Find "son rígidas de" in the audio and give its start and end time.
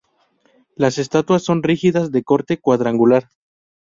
1.43-2.23